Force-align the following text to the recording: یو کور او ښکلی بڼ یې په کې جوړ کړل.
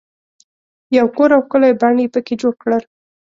یو 0.97 1.07
کور 1.17 1.29
او 1.35 1.41
ښکلی 1.45 1.71
بڼ 1.81 1.93
یې 2.01 2.07
په 2.13 2.19
کې 2.25 2.33
جوړ 2.41 2.53
کړل. 2.61 2.83